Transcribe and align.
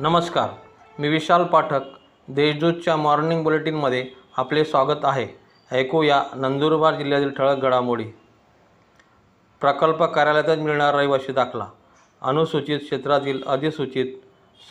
नमस्कार 0.00 0.48
मी 0.98 1.08
विशाल 1.08 1.44
पाठक. 1.44 1.80
देशदूतच्या 2.28 2.96
मॉर्निंग 2.96 3.42
बुलेटिनमध्ये 3.44 4.06
आपले 4.36 4.64
स्वागत 4.64 5.04
आहे. 5.04 5.26
ऐकूया 5.72 6.22
नंदुरबार 6.34 6.94
जिल्ह्यातील 6.94 7.30
ठळक 7.30 7.56
घडामोडी. 7.56 8.04
प्रकल्प 9.60 10.02
कार्यालयातच 10.02 10.58
मिळणार 10.58 10.94
रहिवाशी 10.94 11.32
दाखला. 11.32 11.66
अनुसूचित 12.22 12.78
क्षेत्रातील 12.78 13.42
अधिसूचित 13.46 14.06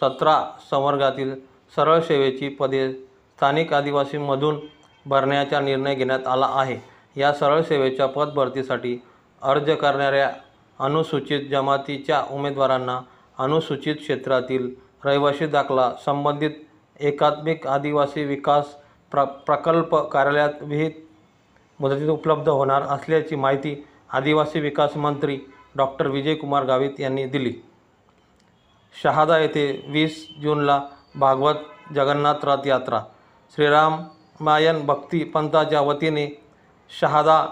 सतरा 0.01 0.51
संवर्गातील 0.71 1.35
सरळ 1.75 1.99
सेवेची 1.99 2.49
पदे 2.49 2.91
स्थानिक 2.93 3.73
आदिवासीमधून 3.73 4.59
भरण्याचा 5.05 5.59
निर्णय 5.59 5.95
घेण्यात 5.95 6.27
आला 6.27 6.49
आहे. 6.51 6.79
या 7.15 7.33
सरळ 7.33 7.61
सेवेच्या 7.61 8.05
पदभरतीसाठी 8.05 9.01
अर्ज 9.41 9.71
करणाऱ्या 9.71 10.31
अनुसूचित 10.79 11.49
जमातीच्या 11.49 12.23
उमेदवारांना 12.31 12.99
अनुसूचित 13.37 13.95
क्षेत्रातील 13.95 14.86
रहिवासी 15.03 15.45
दाखला 15.47 15.91
संबंधित 16.05 16.51
एकात्मिक 16.99 17.67
आदिवासी 17.67 18.23
विकास 18.23 18.75
प्र 19.11 19.23
प्रकल्प 19.45 19.95
कार्यालयात 20.11 20.61
विहित 20.61 20.91
मुदतीत 21.79 22.09
उपलब्ध 22.09 22.49
होणार 22.49 22.81
असल्याची 22.81 23.35
माहिती 23.35 23.75
आदिवासी 24.09 24.59
विकास 24.59 24.97
मंत्री 24.97 25.37
डॉक्टर 25.75 26.07
विजयकुमार 26.07 26.63
गावित 26.65 26.99
यांनी 26.99 27.25
दिली. 27.25 27.53
शहादा 28.95 29.37
येथे 29.39 29.65
वीस 29.87 30.27
जूनला 30.41 30.81
भागवत 31.15 31.93
जगन्नाथ 31.95 32.45
रथ 32.45 32.67
यात्रा. 32.67 32.99
श्रीरामायण 33.57 34.85
भक्ती 34.85 35.23
पंथाच्या 35.23 35.81
वतीने 35.81 36.27
शहादा 36.89 37.45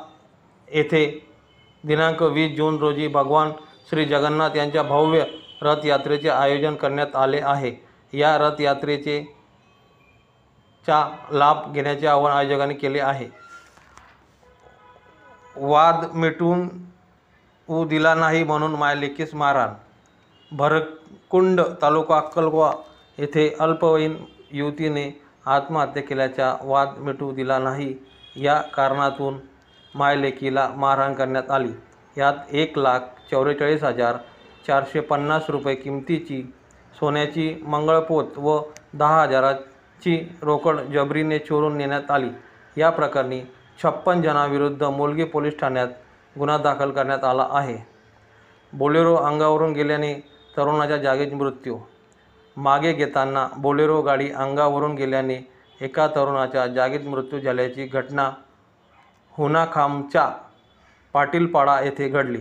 येथे 0.68 1.06
दिनांक 1.84 2.22
वीस 2.24 2.56
जून 2.58 2.78
रोजी 2.78 3.08
भगवान 3.08 3.52
श्री 3.90 4.06
जगन्नाथ 4.06 4.56
यांच्या 4.56 4.84
भव्य 4.84 5.24
रथयात्रेचे 5.62 6.30
आयोजन 6.30 6.76
करण्यात 6.76 7.16
आले 7.16 7.40
आहे. 7.44 7.72
या 8.14 8.38
रथयात्रेचे 8.38 9.24
चा 10.86 11.04
लाभ 11.32 11.72
घेण्याचे 11.74 12.08
आवाहन 12.08 12.38
आयोजकांनी 12.38 12.74
केले 12.74 13.00
आहे. 13.00 13.28
वाद 15.56 16.06
मिटून 16.14 16.68
ऊ 17.70 17.86
दिला 17.86 18.14
नाही 18.16 18.44
म्हणून 18.44 18.76
मायलेकीस 18.76 19.34
मारहाण. 19.36 19.74
भरकुंड 20.52 21.62
तालुका 21.82 22.18
अक्कलकोवा 22.18 22.72
येथे 23.18 23.56
अल्पवयीन 23.60 24.16
युवतीने 24.52 25.10
आत्महत्या 25.46 26.04
केल्याचा 26.04 26.56
वाद 26.62 26.98
मिटू 26.98 27.32
दिला 27.32 27.60
नाही. 27.60 27.94
या 28.36 28.62
कारणातून 28.74 29.38
मायलेकीला 29.96 30.68
मारहाण 30.76 31.14
करण्यात 31.14 31.52
आली. 31.52 31.72
यात 32.18 32.34
एक 32.52 32.78
लाख 32.78 33.00
चौवेचाळीस 33.32 33.84
हजार 33.84 34.18
चारशे 34.68 35.00
पन्नास 35.00 35.50
रुपये 35.50 35.76
किमतीची 35.76 36.42
सोन्याची 37.00 37.54
मंगळपोत 37.64 38.38
व 38.38 38.60
दहा 38.94 39.22
हजाराची 39.22 40.18
रोकड 40.42 40.80
जबरीने 40.94 41.40
चोरून 41.40 41.78
नेण्यात 41.78 42.12
आली. 42.12 42.30
या 42.78 42.90
प्रकरणी 42.90 43.42
छप्पन 43.84 44.22
जणांविरुद्ध 44.22 44.84
मोलगी 44.84 45.24
पोलीस 45.24 45.60
ठाण्यात 45.60 45.88
गुन्हा 46.36 46.58
दाखल 46.58 46.92
करण्यात 46.92 47.24
आला 47.24 47.48
आहे. 47.52 47.78
बोलेरो 48.74 49.16
अंगावरून 49.16 49.74
गेल्याने 49.74 50.14
तरुणाच्या 50.58 50.98
जागीच 50.98 51.34
मृत्यू. 51.34 51.78
मागे 52.58 52.94
घेताना 52.94 53.48
बोलेरो 53.58 54.02
गाडी 54.02 54.30
अंगावरून 54.32 54.96
गेल्याने 54.96 55.40
एका 55.82 56.08
तरुणाच्या 56.08 56.68
जागीच 56.68 57.06
मृत्यू 57.06 57.40
झाल्याची 57.40 57.86
घटना 57.86 58.30
हुनाखामच्या 59.36 60.30
पाटीलपाडा 61.14 61.80
येथे 61.82 62.08
घडली. 62.10 62.40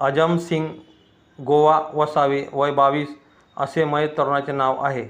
अजम 0.00 0.36
सिंग 0.38 0.68
गोवा 1.38 1.78
वसावे 1.94 2.44
वय 2.52 2.70
बावीस 2.72 3.08
असे 3.56 3.84
मयत 3.84 4.08
तरुणाचे 4.18 4.52
नाव 4.52 4.82
आहे. 4.84 5.04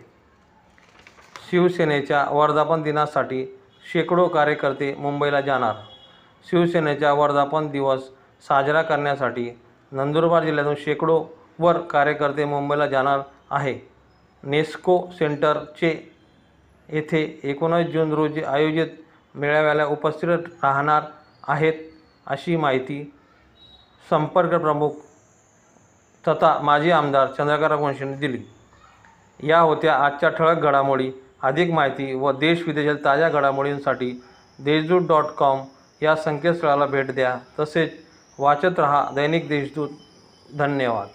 शिवसेनेच्या 1.51 2.25
वर्धापन 2.31 2.83
दिनासाठी 2.83 3.45
शेकडो 3.93 4.27
कार्यकर्ते 4.29 4.95
मुंबईला 4.99 5.41
जाणार. 5.41 5.75
शिवसेनेचा 6.47 7.13
वर्धापन 7.13 7.69
दिवस 7.71 8.09
साजरा 8.49 8.83
करण्यासाठी 8.83 9.49
नंदुरबार 9.93 10.45
जिल्ह्यातून 10.45 10.75
शेकडो 10.85 11.25
वर 11.59 11.79
कार्यकर्ते 11.91 12.45
मुंबईला 12.45 12.87
जाणार 12.87 13.21
आहे. 13.51 13.79
नेस्को 14.43 15.01
सेंटरचे 15.19 15.93
येथे 16.89 17.41
एकोणीस 17.45 17.87
जून 17.87 18.13
रोजी 18.13 18.43
आयोजित 18.43 18.87
मेळाव्याला 19.35 19.87
उपस्थित 19.87 20.29
राहणार 20.63 21.03
आहेत 21.49 21.75
अशी 22.27 22.57
माहिती 22.57 23.03
संपर्क 24.11 24.61
प्रमुख 24.61 24.91
तथा 26.29 26.61
माजी 26.63 26.91
आमदार 26.91 27.27
चंद्रकांत 27.27 27.73
वंशींनी 27.73 28.17
दिली. 28.17 28.43
या 29.49 29.61
होत्या 29.61 29.97
आजच्या 29.97 30.29
ठळक 30.29 30.59
घडामोडी. 30.59 31.13
अधिक 31.43 31.73
माहिती 31.73 32.15
व 32.15 32.33
देश 32.33 32.67
विदेशातील 32.67 33.05
ताज्या 33.05 33.29
घडामोडींसाठी 33.29 34.25
देशदूत 34.59 35.03
डॉट 35.03 35.25
कॉम 35.25 35.63
या 36.03 36.17
संकेतस्थळाला 36.17 36.87
भेट 36.87 37.11
द्या. 37.11 37.39
तसेच 37.59 37.93
वाचत 38.39 38.79
रहा 38.79 39.11
दैनिक 39.15 39.49
देशदूत. 39.49 39.89
धन्यवाद. 40.59 41.09